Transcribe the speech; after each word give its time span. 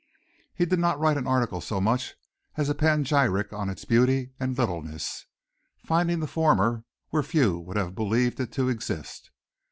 He 0.55 0.65
did 0.65 0.79
not 0.79 0.99
write 0.99 1.17
an 1.17 1.27
article 1.27 1.61
so 1.61 1.79
much 1.79 2.15
as 2.57 2.69
a 2.69 2.73
panegyric 2.73 3.53
on 3.53 3.69
its 3.69 3.85
beauty 3.85 4.31
and 4.39 4.57
littleness, 4.57 5.27
finding 5.85 6.21
the 6.21 6.25
former 6.25 6.85
where 7.09 7.21
few 7.21 7.59
would 7.59 7.77
have 7.77 7.93
believed 7.93 8.39
it 8.39 8.51
to 8.53 8.67
exist. 8.67 9.29